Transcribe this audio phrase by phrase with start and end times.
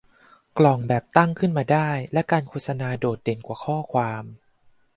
[0.57, 4.23] กล่องแบบตั้งขึ้นมาได้และการโฆษณาโดดเด่นกว่าข้อความ